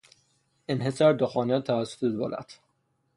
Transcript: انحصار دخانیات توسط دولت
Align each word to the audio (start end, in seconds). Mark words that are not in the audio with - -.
انحصار 0.69 1.13
دخانیات 1.13 1.63
توسط 1.67 2.01
دولت 2.05 2.59